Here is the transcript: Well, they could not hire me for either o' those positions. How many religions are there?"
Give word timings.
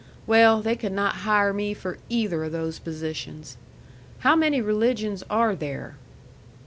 Well, 0.25 0.63
they 0.63 0.75
could 0.75 0.93
not 0.93 1.17
hire 1.27 1.53
me 1.53 1.75
for 1.75 1.99
either 2.09 2.43
o' 2.45 2.49
those 2.49 2.79
positions. 2.79 3.55
How 4.21 4.35
many 4.35 4.59
religions 4.59 5.23
are 5.29 5.55
there?" 5.55 5.95